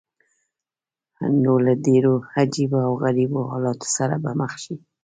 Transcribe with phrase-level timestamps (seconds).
[1.41, 4.75] نو له ډېرو عجیبه او غریبو حالاتو سره به مخ شې.